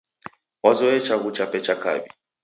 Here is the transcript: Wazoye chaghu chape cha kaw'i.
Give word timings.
Wazoye 0.63 0.99
chaghu 1.05 1.29
chape 1.35 1.59
cha 1.65 1.75
kaw'i. 1.83 2.01